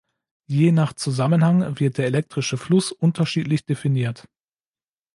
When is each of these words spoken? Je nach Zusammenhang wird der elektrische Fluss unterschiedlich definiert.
Je 0.49 0.71
nach 0.71 0.93
Zusammenhang 0.93 1.79
wird 1.79 1.99
der 1.99 2.07
elektrische 2.07 2.57
Fluss 2.57 2.91
unterschiedlich 2.91 3.65
definiert. 3.65 4.27